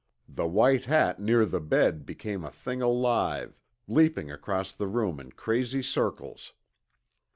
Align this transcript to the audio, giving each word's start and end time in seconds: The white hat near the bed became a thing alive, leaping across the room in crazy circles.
The 0.27 0.47
white 0.47 0.85
hat 0.85 1.19
near 1.19 1.45
the 1.45 1.61
bed 1.61 2.07
became 2.07 2.43
a 2.43 2.49
thing 2.49 2.81
alive, 2.81 3.59
leaping 3.87 4.31
across 4.31 4.73
the 4.73 4.87
room 4.87 5.19
in 5.19 5.31
crazy 5.33 5.83
circles. 5.83 6.53